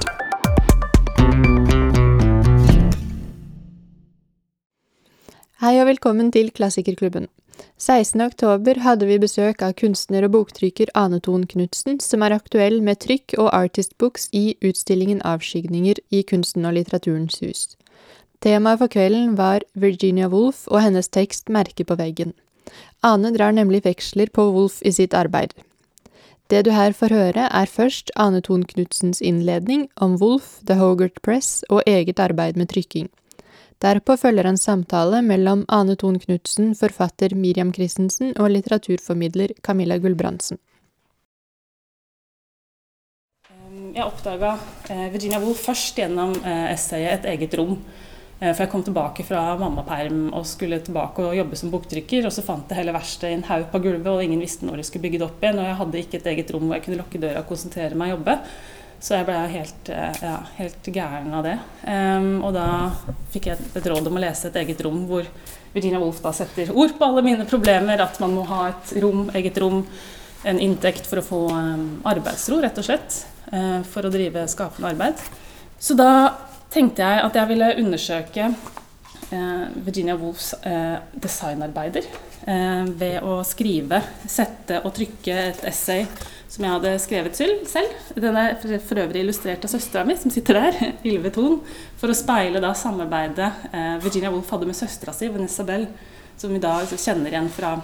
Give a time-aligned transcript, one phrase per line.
[5.60, 7.28] Hei og velkommen til Klassikerklubben.
[7.76, 8.16] 16.
[8.24, 12.96] oktober hadde vi besøk av kunstner og boktrykker Ane Thon Knutsen, som er aktuell med
[13.04, 17.76] trykk og artistbooks i utstillingen Avskygninger i Kunsten og litteraturens hus.
[18.40, 22.32] Temaet for kvelden var Virginia Woolf og hennes tekst Merke på veggen.
[23.04, 25.52] Ane drar nemlig veksler på Woolf i sitt arbeid.
[26.50, 31.20] Det du her får høre, er først Ane Thon Knutsens innledning om Wolf, The Hogart
[31.22, 33.06] Press og eget arbeid med trykking.
[33.78, 40.58] Derpå følger en samtale mellom Ane Thon Knutsen, forfatter Miriam Christensen og litteraturformidler Camilla Gulbrandsen.
[43.94, 44.56] Jeg oppdaga
[44.90, 47.78] eh, Virginia Woolf først gjennom eh, essayet 'Et eget rom'.
[48.40, 52.26] Eh, for jeg kom tilbake fra mammaperm og skulle tilbake og jobbe som boktrykker.
[52.26, 54.80] Og så fant jeg hele verkstedet i en haug på gulvet, og ingen visste når
[54.80, 55.60] de skulle bygge det opp igjen.
[55.60, 58.14] Og jeg hadde ikke et eget rom hvor jeg kunne lukke døra og konsentrere meg
[58.14, 58.38] og jobbe.
[59.00, 61.54] Så jeg ble helt, ja, helt gæren av det.
[61.88, 62.66] Um, og da
[63.32, 65.24] fikk jeg et råd om å lese et eget rom, hvor
[65.72, 68.02] Virginia Woolf da setter ord på alle mine problemer.
[68.04, 69.80] At man må ha et rom, eget rom,
[70.44, 73.22] en inntekt for å få um, arbeidsro, rett og slett.
[73.48, 75.24] Uh, for å drive skapende arbeid.
[75.80, 76.10] Så da
[76.70, 84.78] tenkte jeg at jeg ville undersøke uh, Virginia Woolfs uh, designarbeider ved å skrive, sette
[84.80, 86.06] og trykke et essay
[86.50, 87.94] som jeg hadde skrevet selv.
[88.18, 90.78] Den er for øvrig illustrert av søstera mi, som sitter der,
[91.10, 91.60] Ylve Thon,
[92.00, 95.86] for å speile da samarbeidet eh, Virginia Woolf hadde med søstera si, Vanessa Bell,
[96.40, 97.76] som vi da kjenner igjen fra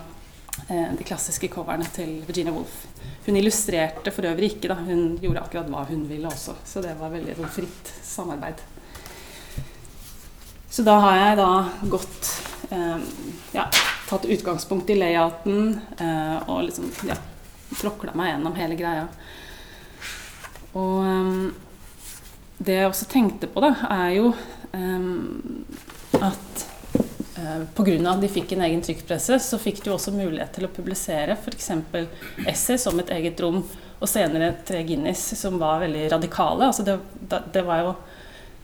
[0.66, 2.82] eh, de klassiske coverne til Virginia Woolf.
[3.28, 4.80] Hun illustrerte for øvrig ikke, da.
[4.82, 6.58] hun gjorde akkurat hva hun ville også.
[6.66, 8.66] Så det var veldig sånn, fritt samarbeid.
[10.76, 11.52] Så da har jeg da
[11.88, 12.26] gått
[12.68, 13.04] eh,
[13.54, 13.62] ja,
[14.10, 17.16] tatt utgangspunkt i layouten eh, og liksom ja,
[17.78, 19.06] tråkla meg gjennom hele greia.
[20.76, 21.40] Og um,
[22.60, 24.28] det jeg også tenkte på, da, er jo
[24.76, 25.64] um,
[26.20, 26.68] at
[27.40, 27.96] uh, pga.
[28.12, 31.72] at de fikk en egen trykkpresse, så fikk de også mulighet til å publisere f.eks.
[32.44, 33.62] essay som et eget rom,
[33.96, 36.68] og senere tre Guinness, som var veldig radikale.
[36.68, 37.00] Altså det,
[37.48, 38.00] det var jo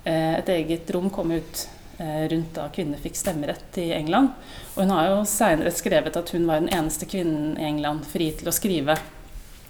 [0.02, 4.32] Et eget rom kom ut Eh, rundt da kvinner fikk stemmerett i England.
[4.74, 8.30] Og hun har jo seinere skrevet at hun var den eneste kvinnen i England fri
[8.38, 8.96] til å skrive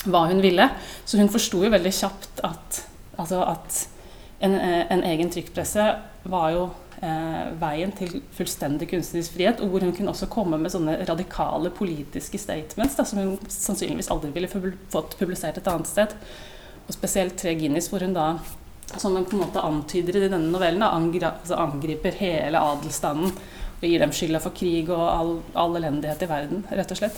[0.05, 0.69] hva hun ville.
[1.05, 2.85] Så hun forsto jo veldig kjapt at,
[3.21, 3.83] altså at
[4.43, 5.85] en, eh, en, egen trykkpresse
[6.23, 6.63] var jo
[7.03, 11.71] eh, veien til fullstendig kunstnerisk frihet, og hvor hun kunne også komme med sånne radikale
[11.75, 16.17] politiske statements da, som hun sannsynligvis aldri ville fått publisert et annet sted.
[16.89, 18.33] Og spesielt tre Guinness, hvor hun da
[19.01, 23.33] som hun på en måte antyder i denne novellen, altså angriper hele adelsstanden
[23.83, 27.17] og gir dem skylda for krig og all, all, elendighet i verden, rett og slett.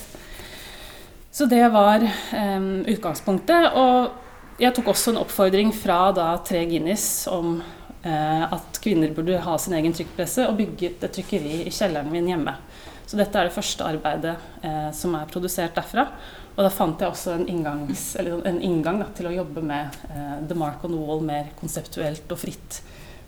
[1.35, 3.75] Så det var um, utgangspunktet.
[3.77, 9.43] Og jeg tok også en oppfordring fra da Tre Guinness om uh, at kvinner burde
[9.45, 12.57] ha sin egen trykkpresse, og bygge et trykkeri i kjelleren min hjemme.
[13.05, 16.07] Så dette er det første arbeidet uh, som er produsert derfra.
[16.55, 19.97] Og da fant jeg også en, inngangs, sånn, en inngang da, til å jobbe med
[20.07, 22.79] uh, The Mark on Wall mer konseptuelt og fritt.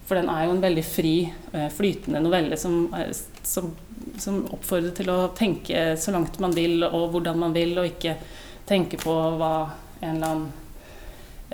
[0.07, 1.15] For den er jo en veldig fri,
[1.51, 2.87] uh, flytende novelle som,
[3.43, 3.73] som,
[4.23, 8.15] som, oppfordrer til å tenke så langt man vil, og hvordan man vil, og ikke
[8.69, 9.53] tenke på hva
[10.05, 10.47] en eller annen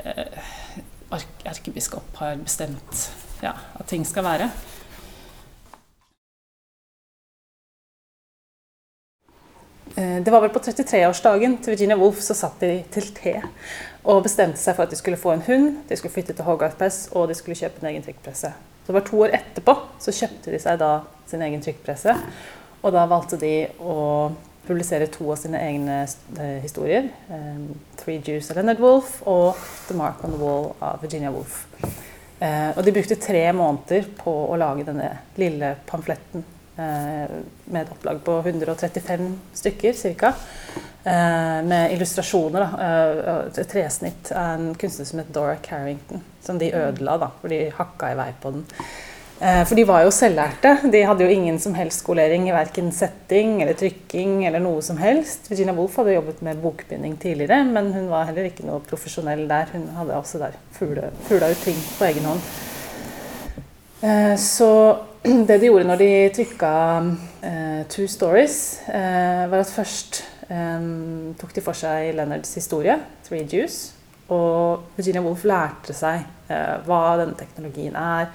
[0.05, 1.17] uh,
[1.49, 3.09] erkebiskop har bestemt
[3.43, 4.53] ja, at ting skal være.
[10.25, 13.35] Det var vel på 33-årsdagen til Virginia Woolf så satt de til te
[14.03, 16.79] og bestemte seg for at de skulle få en hund, de skulle flytte til Hogarth
[16.79, 18.51] Press og de skulle kjøpe en egen trykkpresse.
[18.83, 20.93] Så det var To år etterpå så kjøpte de seg da
[21.31, 22.17] sin egen trykkpresse.
[22.83, 23.99] Og da valgte de å
[24.67, 27.11] publisere to av sine egne eh, historier.
[27.29, 31.67] Um, 'Three Jews' av Leonard Wolff og 'The Mark on the Wall' av Virginia Woolf.
[32.43, 38.23] Og de brukte tre måneder på å lage denne lille pamfletten Eh, med et opplag
[38.25, 39.27] på 135
[39.61, 40.33] stykker ca.
[41.05, 42.61] Eh, med illustrasjoner.
[42.61, 43.61] Da.
[43.61, 46.23] Et tresnitt av en kunstner som het Dora Carrington.
[46.43, 48.63] Som de ødela, da, for de hakka i vei på den.
[49.43, 50.77] Eh, for de var jo selvlærte.
[50.93, 55.01] De hadde jo ingen som helst skolering i verken setting eller trykking eller noe som
[55.03, 55.51] helst.
[55.51, 59.75] Virginia Woolf hadde jobbet med bokbinding tidligere, men hun var heller ikke noe profesjonell der.
[59.75, 62.53] Hun hadde også der fugla ut ting på egen hånd.
[64.03, 64.69] Så
[65.49, 68.57] det de gjorde når de trykka uh, Two Stories,
[68.89, 70.23] uh, var at først
[71.39, 73.95] tok de for seg Leonards historie, Three Jews.
[74.35, 76.27] Og Virginia Woolf lærte seg
[76.85, 78.27] hva denne teknologien er.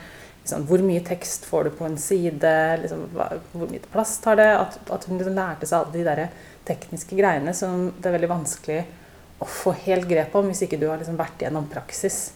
[0.48, 2.52] Liksom, hvor mye tekst får du på en side?
[2.80, 4.48] Liksom, hva, hvor mye plass tar det?
[4.56, 6.22] At, at hun liksom lærte seg alle de der
[6.68, 8.78] tekniske greiene som det er veldig vanskelig
[9.44, 12.32] å få helt grep om hvis ikke du har liksom vært gjennom praksis.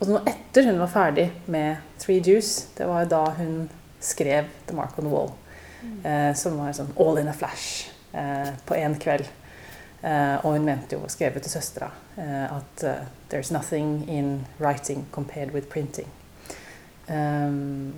[0.00, 3.54] Og så nå etter hun var ferdig med Three Juice, det var jo da hun
[4.00, 5.34] skrev The Mark on the Wall.
[5.80, 9.28] Eh, som var sånn all in a flash eh, på én kveld.
[10.00, 15.04] Eh, og hun mente jo, skrevet til søstera, eh, at uh, there's nothing in writing
[15.12, 16.08] compared with printing.
[17.08, 17.92] Um,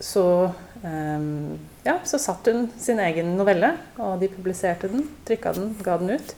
[0.00, 0.50] så
[0.82, 6.00] um, ja, så satt hun sin egen novelle, og de publiserte den, trykka den, ga
[6.02, 6.34] den ut.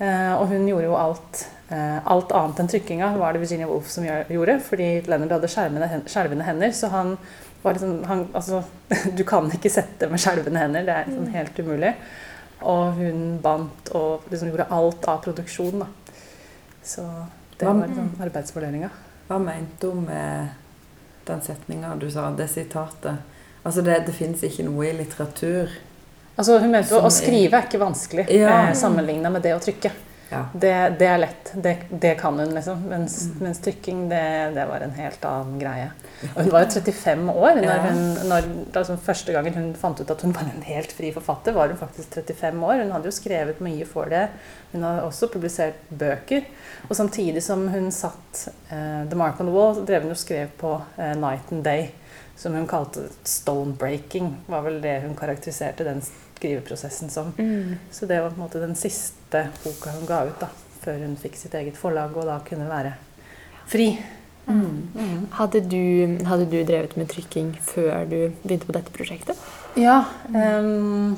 [0.00, 1.44] Uh, og hun gjorde jo alt.
[1.70, 6.48] Uh, alt annet enn trykkinga var det Virginia Woolf som gjorde, fordi Leonard hadde skjelvende
[6.48, 6.74] hender.
[6.76, 7.14] Så han
[7.62, 8.62] var liksom han, Altså,
[9.18, 10.86] du kan ikke sette med skjelvende hender.
[10.86, 11.94] Det er sånn helt umulig.
[12.64, 15.88] Og hun bandt og liksom gjorde alt av produksjon, da.
[16.84, 17.04] Så
[17.58, 18.90] det var liksom arbeidsfordelinga.
[19.28, 20.52] Hva mente hun med
[21.24, 23.22] den setninga du sa, det sitatet?
[23.64, 25.72] Altså det, det fins ikke noe i litteratur
[26.34, 28.50] Altså Hun mente jo å skrive er ikke vanskelig ja.
[28.68, 29.92] eh, sammenligna med det å trykke.
[30.34, 30.40] Ja.
[30.52, 31.52] Det, det, er lett.
[31.54, 32.80] Det, det, kan hun, liksom.
[32.90, 33.36] Mens, mm.
[33.44, 34.22] mens trykking, det,
[34.56, 35.92] det, var en helt annen greie.
[36.32, 37.60] Og hun var jo 35 år.
[37.62, 38.02] Når hun,
[38.32, 41.70] når, altså, første gangen hun fant ut at hun var en helt fri forfatter, var
[41.70, 42.82] hun faktisk 35 år.
[42.82, 44.26] Hun hadde jo skrevet mye for det.
[44.72, 46.48] Hun har også publisert bøker.
[46.88, 50.50] Og samtidig som hun satt eh, The Mark on the Wall, drev hun og skrev
[50.58, 51.92] på eh, Night and Day
[52.36, 56.02] som hun kalte 'stone breaking', var vel det hun karakteriserte den
[56.36, 57.32] skriveprosessen som.
[57.38, 57.76] Mm.
[57.90, 60.50] Så det var på en måte den siste boka hun ga ut da,
[60.84, 62.94] før hun fikk sitt eget forlag og da kunne være
[63.70, 63.94] fri.
[64.46, 64.88] Mm.
[64.94, 65.26] Mm.
[65.32, 69.40] Hadde, du, hadde, du, drevet med trykking før du begynte på dette prosjektet?
[69.80, 70.02] Ja.
[70.28, 71.16] Um,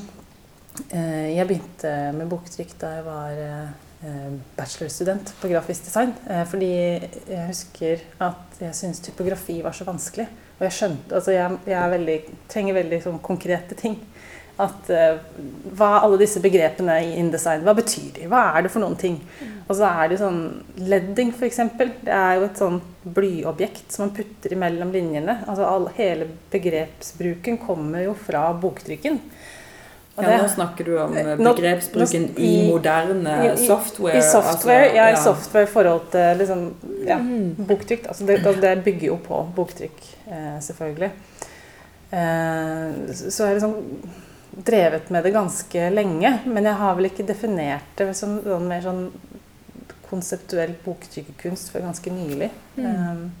[0.93, 6.13] jeg begynte med boktrykk da jeg var uh, bachelorstudent på grafisk design.
[6.29, 10.29] Uh, fordi jeg husker at jeg syntes typografi var så vanskelig.
[10.57, 12.17] Og jeg skjønte Altså, jeg, jeg veldig,
[12.49, 13.99] trenger veldig sånn konkrete ting.
[14.57, 15.19] At uh,
[15.77, 18.29] hva alle disse begrepene i InDesign, hva betyr de?
[18.31, 19.19] Hva er det for noen ting?
[19.67, 20.39] Og så er det sånn
[20.79, 21.59] ledding, f.eks.
[21.77, 25.41] Det er jo et sånn blyobjekt som man putter imellom linjene.
[25.45, 29.21] Altså all, Hele begrepsbruken kommer jo fra boktrykken.
[30.17, 34.17] Og ja, nå snakker du om eh, begrepsbruken nå, i, i, moderne i, software.
[34.17, 36.63] I software, altså, ja, i software i forhold til liksom,
[37.05, 37.67] ja, mm.
[37.69, 38.07] boktrykk.
[38.09, 41.11] Altså det, det, bygger jo på boktrykk, eh, selvfølgelig.
[42.09, 43.75] Eh, så er det liksom
[44.65, 48.81] drevet med det ganske lenge, men jeg har vel ikke definert det som sånn mer
[48.85, 49.03] sånn
[50.07, 52.49] konseptuell boktyggekunst før ganske nylig.
[52.77, 52.85] Mm.
[52.87, 53.31] Um,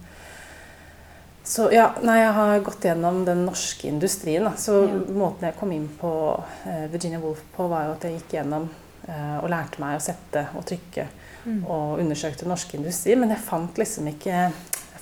[1.47, 4.43] så ja, nei, jeg har gått gjennom den norske industrien.
[4.43, 4.57] Da.
[4.59, 4.97] Så ja.
[5.15, 8.67] måten jeg kom inn på uh, Virginia Woolf på, var jo at jeg gikk gjennom
[9.07, 11.07] uh, og lærte meg å sette og trykke
[11.45, 11.61] mm.
[11.63, 13.15] og undersøkte norsk industri.
[13.15, 14.49] Men jeg fant liksom ikke,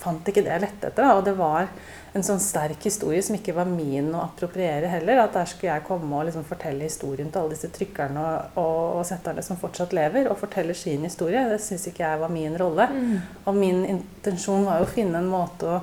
[0.05, 1.03] fant ikke det jeg lette etter.
[1.03, 1.17] Da.
[1.17, 1.67] Og det var
[2.15, 5.19] en sånn sterk historie som ikke var min å appropriere heller.
[5.25, 8.79] At der skulle jeg komme og liksom fortelle historien til alle disse trykkerne og, og,
[8.99, 11.43] og, setterne som fortsatt lever, og fortelle sin historie.
[11.51, 12.87] Det syns ikke jeg var min rolle.
[12.93, 13.17] Mm.
[13.43, 15.81] Og min intensjon var jo å finne en måte å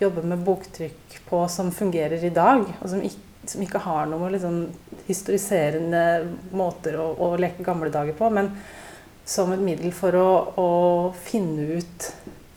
[0.00, 4.32] jobbe med boktrykk på som fungerer i dag, og som ikke, som ikke har noen
[4.32, 4.56] liksom
[5.06, 6.00] historiserende
[6.56, 8.50] måter å, å leke gamle dager på, men
[9.24, 10.30] som et middel for å,
[10.60, 10.70] å
[11.24, 12.08] finne ut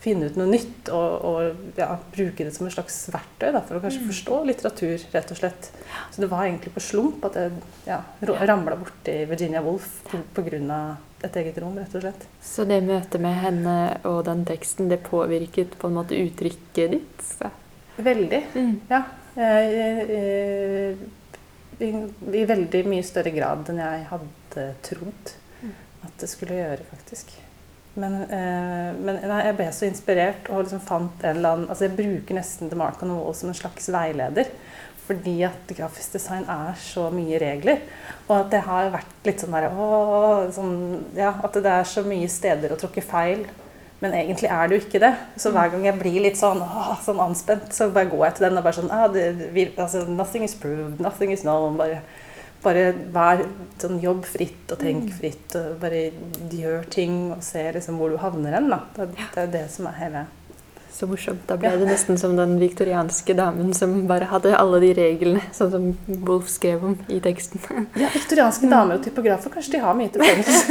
[0.02, 3.78] finne ut noe nytt og, og ja, bruke det som et slags verktøy da, for
[3.78, 4.08] å kanskje mm.
[4.12, 5.70] forstå litteratur, rett og slett.
[6.14, 7.56] Så det var egentlig på slump at jeg
[7.88, 9.88] ja, ramla borti Virginia Woolf
[10.36, 10.96] pga.
[11.26, 12.28] et eget rom, rett og slett.
[12.44, 17.26] Så det møtet med henne og den teksten, det påvirket på en måte uttrykket ditt?
[17.26, 17.50] Så.
[17.96, 18.42] Veldig.
[18.54, 18.76] Mm.
[18.92, 19.02] Ja.
[19.38, 19.42] I,
[21.78, 21.90] i,
[22.38, 25.76] I veldig mye større grad enn jeg hadde trodd mm.
[26.06, 27.34] at det skulle gjøre, faktisk.
[27.98, 31.96] Men, eh, men jeg ble så inspirert og liksom fant en eller annen altså Jeg
[31.98, 34.52] bruker nesten The the Wall som en slags veileder.
[35.08, 37.80] Fordi at grafisk design er så mye regler.
[38.28, 39.86] Og at det har vært litt sånn der å,
[40.52, 40.74] sånn,
[41.16, 43.46] ja, At det er så mye steder å tråkke feil.
[43.98, 45.14] Men egentlig er det jo ikke det.
[45.40, 48.46] Så hver gang jeg blir litt sånn, å, sånn anspent, så bare går jeg til
[48.46, 49.26] den og bare sånn ah, det,
[49.56, 51.80] vi, altså, Nothing is proved, nothing is known.
[51.80, 52.02] bare
[52.62, 53.44] bare vær
[53.80, 55.14] sånn jobb fritt og tenk mm.
[55.20, 55.54] fritt.
[55.58, 56.10] og Bare
[56.50, 58.72] gjør ting og se liksom hvor du havner hen.
[58.96, 60.24] Det, det er det som er hele
[60.92, 61.44] Så morsomt.
[61.46, 65.70] Da ble det nesten som den viktorianske damen som bare hadde alle de reglene, sånn
[65.74, 65.84] som
[66.26, 67.60] Wolf skrev om i teksten.
[67.94, 68.72] Ja, viktorianske mm.
[68.72, 70.66] damer og typografer, kanskje de har mye til felles.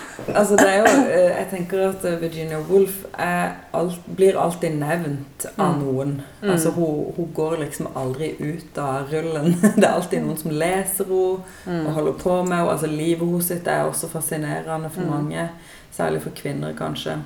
[0.28, 5.74] altså det er jo eh, Jeg tenker at Virginia Woolf alt, blir alltid nevnt av
[5.74, 5.82] mm.
[5.84, 6.14] noen.
[6.42, 6.50] Mm.
[6.50, 9.54] Altså hun, hun, går liksom aldri ut av rullen.
[9.76, 11.86] Det er alltid noen som leser henne mm.
[11.86, 12.72] og holder på med henne.
[12.76, 15.10] Altså livet hennes sitt er også fascinerende for mm.
[15.10, 15.48] mange.
[15.92, 17.18] Særlig for kvinner, kanskje.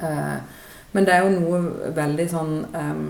[0.00, 0.38] Uh,
[0.92, 3.08] men det er jo noe veldig sånn um,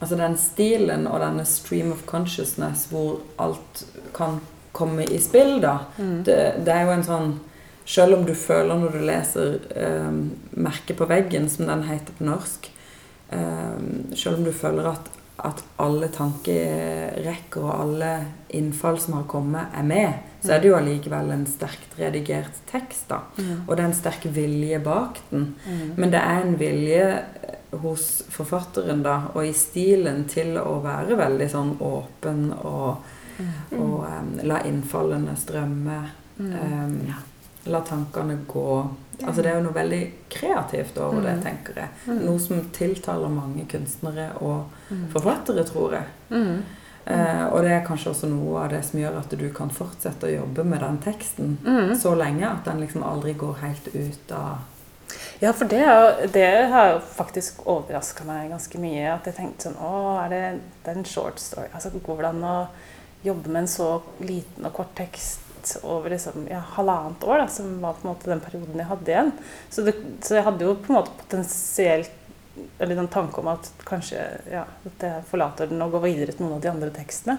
[0.00, 3.82] Altså den stilen og denne stream of consciousness hvor alt
[4.16, 4.38] kan
[4.72, 5.74] komme i spill, da.
[5.98, 6.22] Mm.
[6.24, 7.34] Det, det er jo en sånn
[7.84, 10.10] Selv om du føler når du leser eh,
[10.52, 12.70] 'Merket på veggen', som den heter på norsk
[13.32, 13.80] eh,
[14.14, 18.10] Selv om du føler at, at alle tankerekker og alle
[18.50, 23.08] innfall som har kommet, er med, så er det jo allikevel en sterkt redigert tekst.
[23.08, 23.22] da.
[23.38, 23.64] Mm.
[23.66, 25.54] Og det er en sterk vilje bak den.
[25.66, 25.94] Mm.
[25.96, 31.16] Men det er en vilje eh, hos forfatteren da, og i stilen til å være
[31.18, 33.04] veldig sånn åpen og,
[33.78, 36.00] og em, la innfallene strømme.
[36.40, 36.52] Mm.
[36.56, 36.96] em,
[37.66, 38.88] La tankene gå.
[39.26, 40.02] Altså Det er jo noe veldig
[40.32, 41.88] kreativt over det, tenker jeg.
[42.06, 42.20] Mm.
[42.24, 45.08] Noe som tiltaler mange kunstnere og Mm.
[45.12, 46.04] forfattere, tror jeg.
[46.30, 46.62] Mm.
[47.06, 50.26] Eh, og det er kanskje også noe av det som gjør at du kan fortsette
[50.26, 51.94] å jobbe med den teksten Mm.
[51.96, 54.58] så lenge at den liksom aldri går helt ut av
[55.40, 59.14] Ja, for det, det har faktisk overraska meg ganske mye.
[59.14, 61.66] At jeg tenkte sånn Å, er det, det er en short story?
[61.74, 62.66] Altså, Hvordan å
[63.24, 65.40] jobbe med en så liten og kort tekst
[65.82, 69.12] over liksom, ja, halvannet år, da, som var på en måte den perioden jeg hadde
[69.12, 69.32] igjen?
[69.70, 69.94] Så, det,
[70.26, 72.16] så jeg hadde jo på en måte potensielt
[72.78, 76.44] eller en tanke om at kanskje ja, at jeg forlater den og går videre til
[76.44, 77.36] noen av de andre tekstene.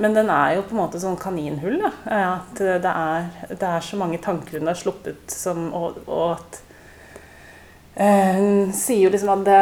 [0.00, 1.76] Men den er jo på en måte sånn kaninhull.
[1.82, 1.90] Da.
[2.08, 6.38] Eh, At det er, det er så mange tanker hun har sluppet, som, og, og
[6.38, 6.60] at
[7.94, 9.60] eh, Hun sier jo liksom at det,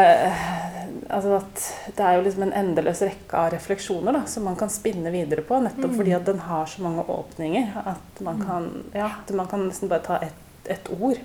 [1.10, 1.62] altså at
[1.96, 5.44] det er jo liksom en endeløs rekke av refleksjoner da, som man kan spinne videre
[5.46, 7.76] på, nettopp fordi at den har så mange åpninger.
[7.94, 11.18] At man kan, ja, at man kan nesten bare ta ett et ord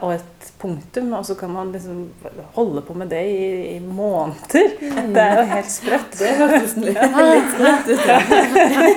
[0.00, 2.08] og et punktum, og så kan man liksom
[2.54, 4.70] holde på med det i, i måneder.
[5.12, 6.16] Det er jo helt sprøtt.
[6.18, 8.06] Det høres litt, litt sprøtt ut.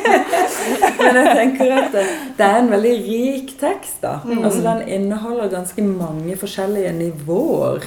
[1.02, 4.00] Men jeg tenker at det, er en veldig rik tekst.
[4.02, 4.20] da.
[4.38, 7.84] Altså Den inneholder ganske mange forskjellige nivåer.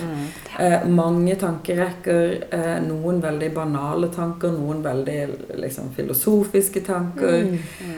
[0.59, 2.37] Eh, mange tankerekker.
[2.51, 5.21] Eh, noen veldig banale tanker, noen veldig
[5.61, 7.55] liksom, filosofiske tanker.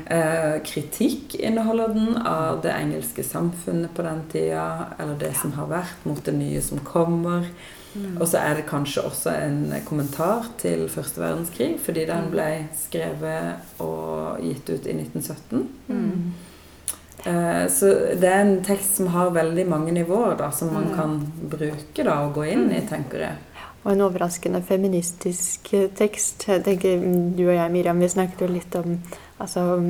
[0.06, 4.66] Eh, kritikk inneholder den av det engelske samfunnet på den tida,
[4.98, 7.48] eller det som har vært, mot det nye som kommer.
[7.92, 12.46] Og så er det kanskje også en kommentar til første verdenskrig, fordi den ble
[12.80, 15.68] skrevet og gitt ut i 1917.
[17.26, 17.86] Eh, Så
[18.18, 21.18] det er en tekst som har veldig mange nivåer da, som man kan
[21.52, 23.36] bruke da, og gå inn i, tenker jeg.
[23.84, 26.46] Og en overraskende feministisk tekst.
[26.48, 29.00] Jeg tenker, mm, Du og jeg, Miriam, vi snakket jo litt om
[29.38, 29.82] altså,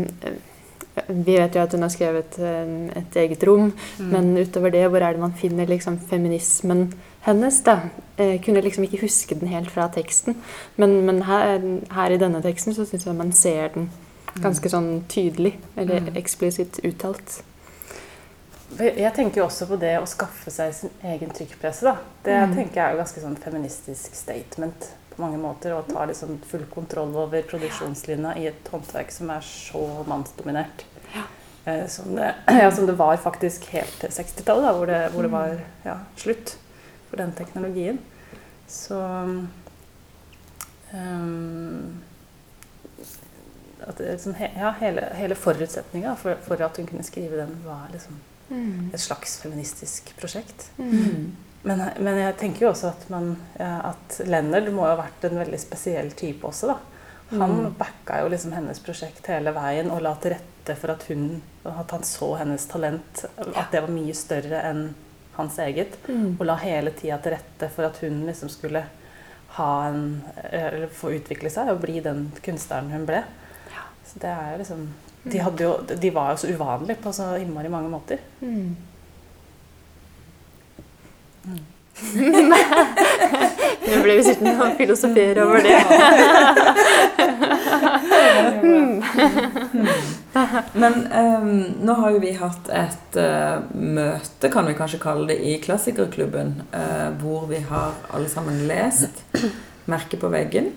[1.09, 5.01] Vi vet jo at hun har skrevet eh, et eget rom, men utover det, hvor
[5.01, 6.91] er det man finner liksom feminismen
[7.25, 7.61] hennes?
[7.65, 7.79] da?
[8.19, 10.37] Jeg kunne liksom ikke huske den helt fra teksten,
[10.77, 11.65] men, men her,
[11.97, 13.89] her i denne teksten så syns jeg man ser den
[14.43, 17.41] ganske sånn tydelig, eller eksplisitt uttalt.
[18.81, 21.85] Jeg tenker jo også på det å skaffe seg sin egen trykkpresse.
[21.85, 21.97] Da.
[22.25, 25.75] Det tenker jeg er jo ganske sånn feministisk statement på mange måter.
[25.77, 30.87] Og tar liksom full kontroll over produksjonslinja i et håndverk som er så mannsdominert.
[31.13, 31.27] Ja.
[31.89, 35.59] som, det, ja, som det var faktisk helt til 60-tallet, hvor, det, hvor det var
[35.85, 36.57] ja, slutt
[37.11, 38.01] for den teknologien.
[38.69, 38.99] Så
[40.95, 42.03] um,
[43.87, 47.89] at liksom, he, ja, hele, hele forutsetninga for, for at hun kunne skrive den, var
[47.93, 48.21] liksom
[48.93, 50.71] et slags feministisk prosjekt.
[51.63, 55.61] Men, men jeg tenker jo også at, man, at Leonard må ha vært en veldig
[55.63, 56.73] spesiell type også.
[56.73, 56.79] da.
[57.39, 61.41] Han backa jo liksom hennes prosjekt hele veien og la til rette for at hun
[61.65, 64.83] at han så hennes talent, at det var mye større enn
[65.37, 65.95] hans eget.
[66.39, 68.83] Og la hele tida til rette for at hun liksom skulle
[69.57, 73.23] ha en, eller få utvikle seg og bli den kunstneren hun ble.
[74.09, 74.89] Så det er liksom
[75.23, 78.19] de, hadde jo, de var jo så uvanlige på så innmari mange måter.
[83.83, 85.79] Nå ble vi sittende og filosofere over det.
[90.83, 91.51] Men um,
[91.85, 96.63] nå har jo vi hatt et uh, møte, kan vi kanskje kalle det, i Klassikerklubben,
[96.73, 99.25] Uh, hvor vi har alle sammen lest
[99.87, 100.71] 'Merket på veggen'.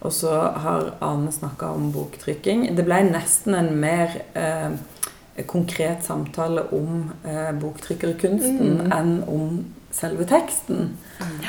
[0.00, 2.76] Og så har Ane snakka om boktrykking.
[2.76, 4.72] Det ble nesten en mer eh,
[5.46, 9.60] konkret samtale om eh, boktrykkerkunsten enn om
[9.90, 10.94] selve teksten.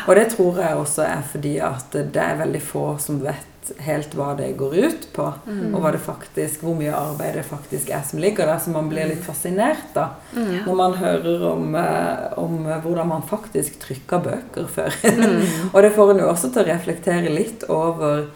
[0.07, 3.47] Og det tror jeg også er fordi at det er veldig få som vet
[3.85, 5.27] helt hva det går ut på.
[5.69, 8.57] Og hva det faktisk, hvor mye arbeid det faktisk er som ligger der.
[8.59, 10.07] Så man blir litt fascinert da.
[10.33, 14.95] Når man hører om, eh, om hvordan man faktisk trykker bøker før.
[15.73, 18.29] og det får en jo også til å reflektere litt over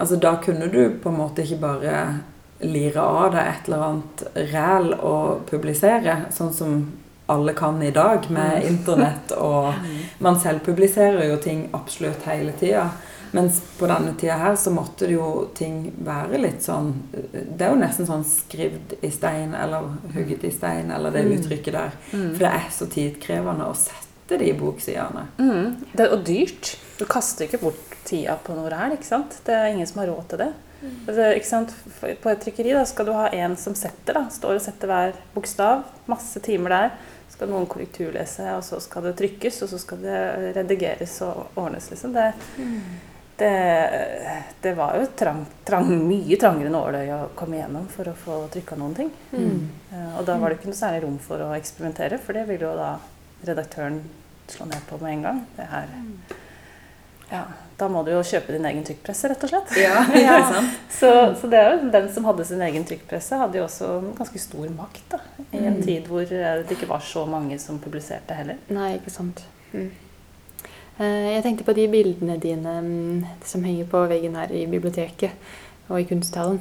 [0.00, 1.94] Altså Da kunne du på en måte ikke bare
[2.62, 6.80] lire av deg et eller annet ræl og publisere, sånn som
[7.30, 9.32] alle kan i dag med internett.
[9.38, 9.72] Og
[10.24, 12.88] man selvpubliserer jo ting absolutt hele tida.
[13.32, 17.68] Mens på denne tida her så måtte det jo ting være litt sånn Det er
[17.70, 19.86] jo nesten sånn skrevet i stein eller
[20.16, 21.36] hugget i stein, eller det Mm.
[21.38, 21.92] uttrykket der.
[22.10, 22.32] Mm.
[22.34, 25.28] For det er så tidkrevende å sette de boksidene.
[25.38, 25.76] Mm.
[25.94, 26.72] Det er, og dyrt.
[26.98, 28.90] Du kaster ikke bort tida på noe her.
[28.98, 29.38] ikke sant?
[29.46, 30.50] Det er ingen som har råd til det.
[30.80, 31.62] Altså?
[32.22, 35.16] På et trykkeri da, skal du ha en som setter, da, står og setter hver
[35.34, 35.82] bokstav.
[36.10, 36.90] Masse timer der.
[37.30, 40.16] Skal noen korrekturlese, og så skal det trykkes, og så skal det
[40.56, 41.86] redigeres og ordnes.
[41.92, 42.12] liksom.
[42.12, 42.26] Det,
[43.40, 43.52] det,
[44.60, 48.76] det var jo trang, trang, mye trangere nåløye å komme igjennom for å få trykka
[48.80, 49.12] noen ting.
[49.32, 49.62] Mm.
[49.92, 52.66] Eh, Og da var det ikke noe særlig rom for å eksperimentere, for det ville
[52.68, 52.90] jo da
[53.48, 54.02] redaktøren
[54.50, 55.40] slå ned på med en gang.
[55.56, 55.94] Det her
[57.30, 57.44] ja,
[57.80, 59.70] Da må du jo kjøpe din egen trykkpresse, rett og slett.
[59.80, 60.34] Ja, Ja.
[60.92, 61.10] Så,
[61.40, 64.66] så det er jo den som hadde sin egen trykkpresse, hadde jo også ganske stor
[64.76, 65.20] makt da,
[65.52, 65.82] i en Mm.
[65.86, 68.56] tid hvor eh, det ikke var så mange som publiserte heller.
[68.68, 69.40] Nei, ikke sant.
[69.72, 69.88] Mm.
[71.00, 75.30] Eh, Jeg tenkte på de bildene dine mm, som henger på veggen her i biblioteket
[75.88, 76.60] og i kunsthallen.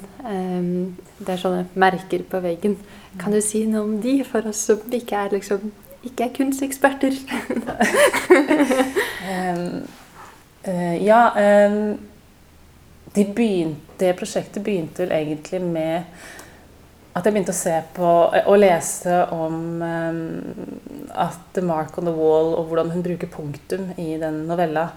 [1.19, 2.77] Det er sånne merker på veggen.
[3.19, 5.71] Kan du si noe om de for oss som ikke er, liksom,
[6.07, 7.13] ikke er kunsteksperter?
[10.63, 11.21] Eh, ja,
[13.13, 16.03] de begynte, det prosjektet begynte vel egentlig med
[17.15, 18.09] at jeg begynte å se på
[18.45, 24.13] og lese om at The Mark on the Wall og hvordan hun bruker punktum i
[24.21, 24.89] den novella.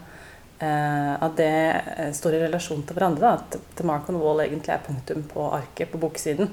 [0.62, 1.52] eh, at det
[1.96, 3.32] eh, står i relasjon til hverandre.
[3.32, 3.58] Da.
[3.58, 6.50] At The Mark on the Wall egentlig er punktum på arket på boksiden.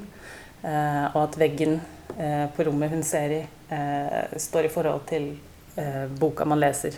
[0.64, 1.78] Eh, og at veggen
[2.18, 3.44] eh, på rommet hun ser i,
[3.76, 5.32] eh, står i forhold til
[5.78, 6.98] eh, boka man leser.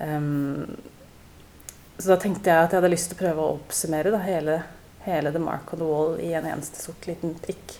[0.00, 0.76] Um,
[2.00, 4.62] så da tenkte jeg at jeg hadde lyst til å prøve å oppsummere da, hele,
[5.04, 7.76] hele The Mark on the Wall i en eneste sort liten prikk.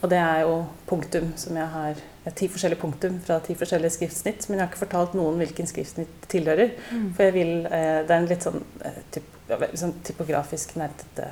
[0.00, 0.54] Og det er jo
[0.88, 4.46] punktum som jeg har er Ti forskjellige punktum fra ti forskjellige skriftsnitt.
[4.48, 6.74] Men jeg har ikke fortalt noen hvilken skriftsnitt det tilhører.
[7.16, 9.24] For jeg vil, eh, Det er en litt sånn, eh, typ,
[9.74, 11.28] sånn typografisk nerdete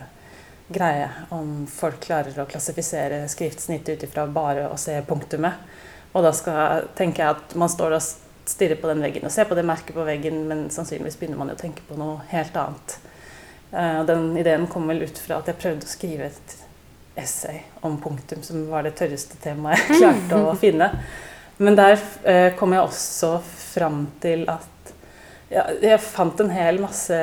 [0.72, 5.54] greie om folk klarer å klassifisere skriftsnitt ut ifra bare å se punktumet.
[6.14, 8.02] Og da skal, tenker jeg at man står og
[8.48, 11.52] stirrer på den veggen og se på det merket på veggen, men sannsynligvis begynner man
[11.52, 12.96] jo å tenke på noe helt annet.
[13.72, 16.56] Eh, og den ideen kom vel ut fra at jeg prøvde å skrive et
[17.18, 20.92] essay om punktum, som var det tørreste temaet jeg klarte å finne.
[21.58, 24.74] Men der eh, kom jeg også fram til at
[25.48, 27.16] ja, jeg fant en hel masse,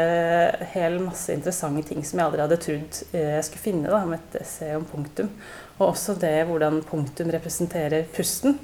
[0.74, 4.16] hel masse interessante ting som jeg aldri hadde trodd eh, jeg skulle finne da, om
[4.18, 5.30] et essay om punktum.
[5.78, 8.58] Og også det hvordan punktum representerer pusten.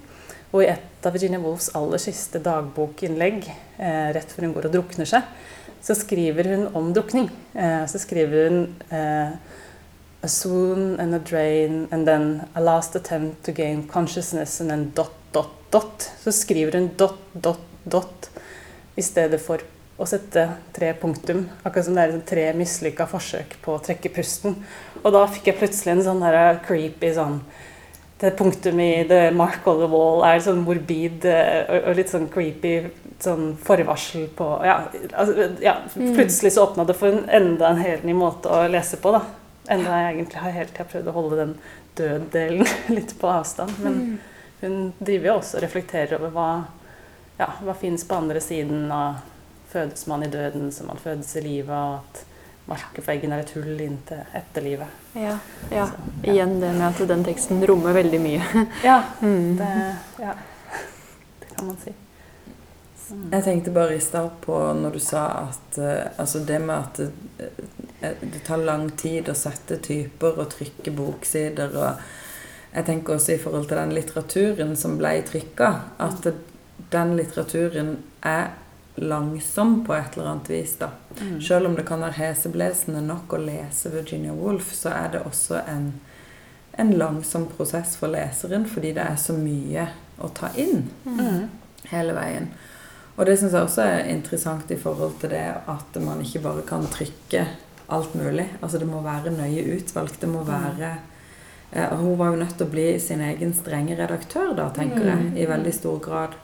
[0.51, 3.47] Og i et av Virginia Woolfs aller siste dagbokinnlegg,
[3.79, 5.23] eh, rett før hun går og drukner seg,
[5.81, 7.29] så skriver hun om drukning.
[7.55, 9.33] Eh, så skriver hun eh,
[10.23, 14.91] A swoon and a drain and then a last attempt to gain consciousness and then
[14.93, 16.11] dot, dot, dot.
[16.21, 18.29] Så skriver hun dot, dot, dot
[18.95, 19.63] i stedet for
[19.97, 20.43] å sette
[20.75, 21.47] tre punktum.
[21.65, 24.59] Akkurat som det er tre mislykka forsøk på å trekke pusten.
[25.01, 26.23] Og da fikk jeg plutselig en sånn
[26.67, 27.39] creepy sånn
[28.21, 32.11] det punktum i The Mark on the Wall er sånn morbid eh, og, og litt
[32.11, 32.75] sånn creepy
[33.21, 34.75] sånn forvarsel på Ja,
[35.11, 38.99] altså, ja plutselig så åpna det for en, enda en helt ny måte å lese
[39.01, 39.23] på, da.
[39.71, 41.55] Enda jeg egentlig har hele tida prøvd å holde den
[41.97, 43.73] død-delen litt på avstand.
[43.81, 43.99] Men
[44.61, 46.49] hun driver jo også og reflekterer over hva,
[47.41, 49.21] ja, hva fins på andre siden av
[49.71, 52.30] Fødes man i døden som man fødes i livet, og at
[52.95, 54.87] for eggen er et hull inn til etterlivet.
[55.15, 55.37] Ja,
[55.71, 55.87] ja.
[55.87, 56.33] Så, ja.
[56.33, 58.41] Igjen det med at den teksten rommer veldig mye.
[58.89, 59.57] Ja, Mm.
[59.57, 60.33] det, ja.
[61.39, 61.93] det kan man si.
[63.11, 63.25] Mm.
[63.33, 67.01] Jeg tenkte bare i stad på når du sa at uh, altså det med at
[67.01, 67.49] det,
[68.01, 72.09] eh, det tar lang tid å sette typer og trykke boksider og
[72.71, 76.23] Jeg tenker også i forhold til den litteraturen som ble trykka, at
[76.93, 78.53] den litteraturen er
[78.95, 80.75] langsom på et eller annet vis.
[80.79, 80.89] da.
[81.21, 81.41] Mm.
[81.41, 85.61] Selv om det kan være heseblesende nok å lese Virginia Woolf, så er det også
[85.67, 85.93] en,
[86.77, 89.87] en langsom prosess for leseren, fordi det er så mye
[90.21, 91.49] å ta inn Mm.
[91.91, 92.51] hele veien.
[93.17, 96.61] Og det syns jeg også er interessant i forhold til det at man ikke bare
[96.67, 97.45] kan trykke
[97.89, 98.45] alt mulig.
[98.61, 100.21] Altså det må være nøye utvalgt.
[100.21, 100.93] Det må være
[101.73, 105.33] eh, Hun var jo nødt til å bli sin egen strenge redaktør, da, tenker jeg,
[105.43, 106.37] i veldig stor grad.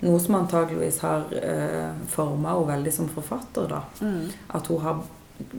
[0.00, 3.68] Noe som antageligvis har eh, forma henne veldig som forfatter.
[3.68, 3.82] da.
[4.00, 4.26] Mm.
[4.48, 4.98] At hun har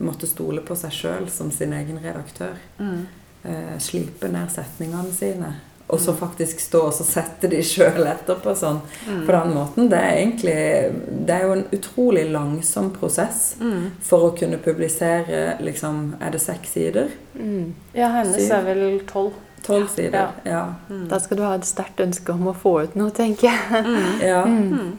[0.02, 2.54] måttet stole på seg sjøl som sin egen redaktør.
[2.80, 3.08] Mm.
[3.43, 5.56] Eh, slipe ned setningene sine.
[5.89, 9.21] Og så faktisk stå og sette de sjøl etterpå sånn Mm.
[9.26, 9.89] på den måten.
[9.89, 13.91] Det er egentlig Det er jo en utrolig langsom prosess Mm.
[14.02, 17.08] for å kunne publisere liksom Er det seks sider?
[17.39, 17.73] Mm.
[17.93, 18.52] Ja, hennes Syv.
[18.52, 19.32] er vel tolv.
[19.63, 20.30] Tolv sider.
[20.46, 20.74] Ja.
[20.89, 21.08] Mm.
[21.10, 23.84] Da skal du ha et sterkt ønske om å få ut noe, tenker jeg.
[24.22, 24.43] ja.
[24.46, 24.93] Mm.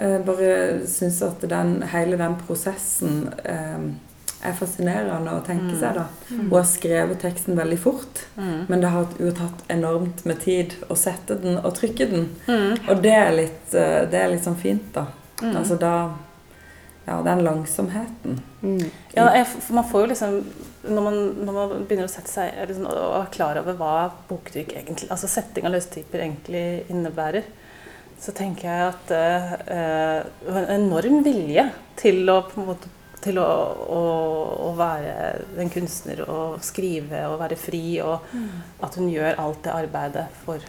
[0.00, 0.50] Jeg bare
[0.88, 3.86] syns at den, hele den prosessen eh,
[4.46, 5.80] er fascinerende å tenke Mm.
[5.80, 6.04] seg, da.
[6.28, 8.66] Hun har skrevet teksten veldig fort, Mm.
[8.68, 12.28] men det har jo tatt enormt med tid å sette den og trykke den.
[12.46, 12.76] Mm.
[12.88, 15.06] Og det er litt, eh, det er litt sånn fint, da.
[15.42, 15.56] Mm.
[15.56, 15.94] Altså da
[17.06, 18.40] Ja, den langsomheten.
[18.62, 18.88] Mm.
[19.14, 20.40] Ja, jeg, man får jo liksom
[20.86, 23.94] når man, når man begynner å sette seg liksom, og er klar over hva
[24.28, 27.46] boktrykk egentlig, altså setting av løstyper egentlig innebærer,
[28.22, 31.66] så tenker jeg at uh, en enorm vilje
[32.00, 32.92] til å på en måte
[33.26, 33.46] til å,
[33.90, 34.00] å,
[34.68, 35.14] å være
[35.62, 38.22] en kunstner og skrive og være fri, og
[38.86, 40.62] at hun gjør alt det arbeidet for,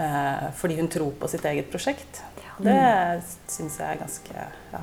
[0.00, 2.22] eh, fordi hun tror på sitt eget prosjekt.
[2.62, 2.78] Det
[3.50, 4.80] syns jeg er ganske ja,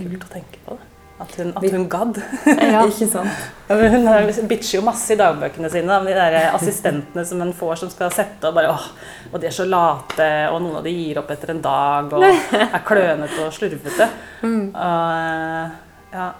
[0.00, 0.76] kult å tenke på.
[0.78, 0.86] det.
[1.20, 2.16] At hun, at hun gadd.
[2.72, 2.80] Ja.
[2.88, 3.48] Ikke sant?
[3.68, 7.82] Hun er- bitcher jo masse i dagbøkene sine om de der assistentene som hun får
[7.82, 8.86] som skal sette og bare åh,
[9.32, 12.24] Og de er så late, og noen av de gir opp etter en dag og
[12.24, 14.08] er klønete og slurvete.
[14.40, 14.70] Mm.
[14.72, 16.30] Og ja,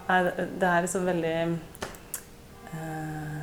[0.56, 1.34] det er liksom veldig
[2.72, 3.42] eh,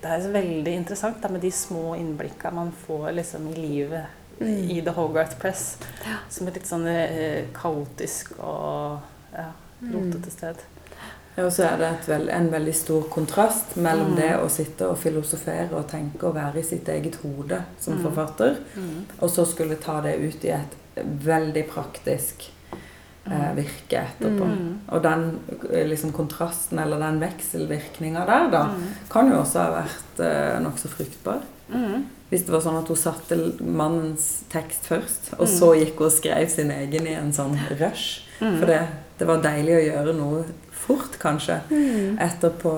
[0.00, 4.70] Det er veldig interessant da, med de små innblikkene man får liksom i livet Mm.
[4.72, 5.76] i The Hogarth Press.
[6.32, 9.52] Som er litt sånn eh, kaotisk og ja,
[9.92, 10.56] rotete sted.
[11.36, 14.16] Ja, og så er det et veld, en veldig stor kontrast mellom Mm.
[14.16, 18.02] det å sitte og filosofere og tenke og være i sitt eget hode som Mm.
[18.02, 19.04] forfatter, Mm.
[19.20, 20.76] og så skulle ta det ut i et
[21.24, 22.50] veldig praktisk
[23.30, 24.44] eh, virke etterpå.
[24.44, 24.78] Mm.
[24.88, 25.38] Og den
[25.72, 28.82] eh, liksom, kontrasten, eller den vekselvirkninga der, da, Mm.
[29.10, 31.42] kan jo også ha vært eh, nokså fruktbar.
[31.72, 32.06] Mm.
[32.30, 35.58] Hvis det var sånn at hun satte mannens tekst først, og Mm.
[35.58, 38.22] så gikk hun og skrev sin egen i en sånn rush.
[38.40, 38.58] Mm.
[38.58, 38.80] For det,
[39.18, 42.18] det var deilig å gjøre noe fort, kanskje, Mm.
[42.18, 42.72] etterpå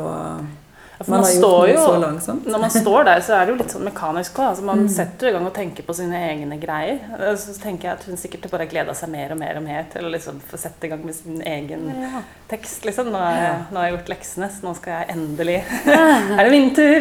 [1.02, 2.44] Ja, Man man har gjort noe jo så langsomt.
[2.46, 4.48] Når man står der, så er det jo litt sånn mekanisk òg.
[4.52, 4.88] Altså man Mm.
[4.88, 6.98] setter jo i gang og tenker på sine egne greier.
[7.36, 10.04] Så tenker jeg at hun sikkert bare gleda seg mer og mer og mer til
[10.04, 12.22] å liksom få sette i gang med sin egen Ja.
[12.48, 12.84] tekst.
[12.84, 13.10] liksom.
[13.10, 15.64] Nå har, jeg, nå har jeg gjort leksene, så nå skal jeg endelig
[16.38, 17.00] Er det min tur?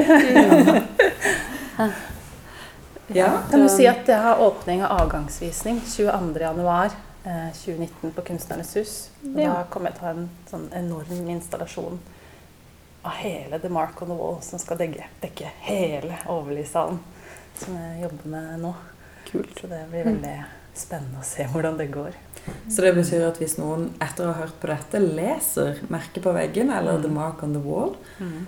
[3.14, 3.42] Ja.
[3.52, 6.92] Jeg må si at jeg har åpning av avgangsvisning 22.1.
[7.24, 9.10] Eh, 2019 på Kunstnernes hus.
[9.24, 9.54] Og Ja.
[9.54, 12.00] Da kommer jeg til å ha en sånn enorm installasjon
[13.06, 17.00] av hele The Mark on the Wall som skal dekke, dekke hele Overli-salen.
[17.58, 18.74] Som jeg jobber med nå.
[19.32, 19.54] Kult.
[19.62, 22.14] Så det blir veldig spennende å se hvordan det går.
[22.70, 26.34] Så det betyr at hvis noen etter å ha hørt på dette leser 'Merket på
[26.34, 27.02] veggen' eller Mm.
[27.02, 27.96] 'The Mark on the Wall',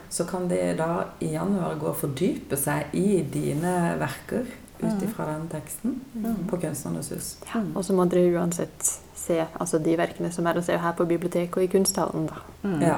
[0.09, 4.45] så kan de da i januar gå og fordype seg i dine verker
[4.79, 5.03] ut Mm.
[5.03, 6.01] ifra den teksten
[6.49, 7.37] på Kunstnernes hus.
[7.53, 10.91] Ja, og så må dere uansett se altså de verkene som er å se her
[10.97, 12.41] på biblioteket og i kunsthallen, da.
[12.63, 12.81] Mm.
[12.81, 12.97] Ja.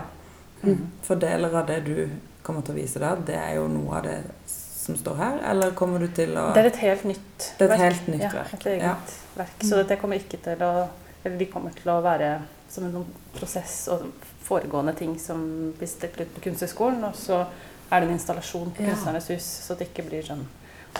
[0.63, 0.87] Mm.
[1.03, 2.09] For deler av det du
[2.43, 5.71] kommer til å vise der, det er jo noe av det som står her, eller
[5.71, 7.81] kommer du til å Det er et helt nytt Det er et verk.
[7.93, 8.95] helt nytt ja, verk, Et eget ja.
[9.35, 9.63] verk.
[9.63, 10.87] Så det kommer ikke til å
[11.25, 14.01] Eller de kommer til å være som en prosess og
[14.43, 17.03] foregående ting som blir stilt ut på Kunsthøgskolen.
[17.03, 17.45] Og så
[17.91, 18.91] er det en installasjon på Ja.
[18.93, 20.45] Kunstnernes hus, så det ikke blir sånn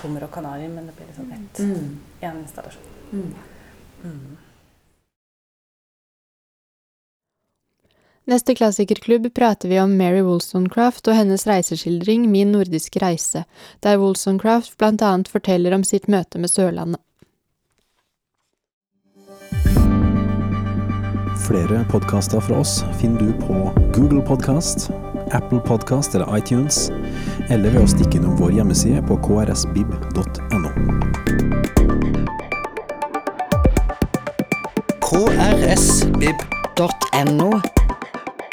[0.04, 1.60] hummer og kanari, men det blir liksom ett.
[1.60, 2.00] Mm.
[2.20, 2.84] En installasjon.
[3.12, 3.34] Mm.
[4.04, 4.38] Mm.
[8.26, 13.44] Neste klassikerklubb prater vi om Mary Wollstonecraft og hennes reiseskildring Min nordiske reise,
[13.86, 17.02] der Wollstonecraft annet forteller om sitt møte med Sørlandet.
[21.46, 24.90] Flere podkaster fra oss finner du på Google Podkast,
[25.30, 26.90] Apple Podkast eller iTunes,
[27.50, 30.72] eller ved å stikke innom vår hjemmeside på krsbib.no.
[35.76, 36.82] krsbib.no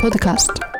[0.02, 0.71] Podkast.